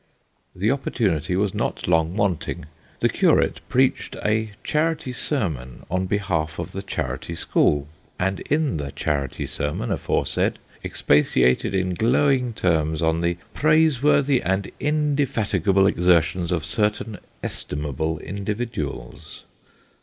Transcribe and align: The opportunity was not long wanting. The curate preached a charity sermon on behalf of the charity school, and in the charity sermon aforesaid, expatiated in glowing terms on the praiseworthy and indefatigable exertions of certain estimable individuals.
The 0.55 0.71
opportunity 0.71 1.35
was 1.35 1.53
not 1.53 1.87
long 1.87 2.15
wanting. 2.15 2.65
The 3.01 3.07
curate 3.09 3.61
preached 3.69 4.15
a 4.25 4.53
charity 4.63 5.11
sermon 5.13 5.85
on 5.91 6.07
behalf 6.07 6.57
of 6.57 6.71
the 6.71 6.81
charity 6.81 7.35
school, 7.35 7.87
and 8.17 8.39
in 8.49 8.77
the 8.77 8.91
charity 8.93 9.45
sermon 9.45 9.91
aforesaid, 9.91 10.57
expatiated 10.83 11.75
in 11.75 11.93
glowing 11.93 12.53
terms 12.53 13.03
on 13.03 13.21
the 13.21 13.37
praiseworthy 13.53 14.41
and 14.41 14.71
indefatigable 14.79 15.85
exertions 15.85 16.51
of 16.51 16.65
certain 16.65 17.19
estimable 17.43 18.17
individuals. 18.21 19.43